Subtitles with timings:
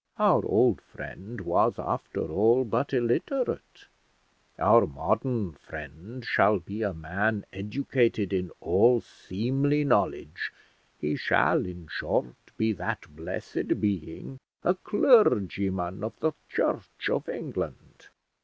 [0.17, 3.85] Our old friend was, after all, but illiterate;
[4.57, 10.51] our modern friend shall be a man educated in all seemly knowledge;
[10.97, 18.07] he shall, in short, be that blessed being, a clergyman of the Church of England!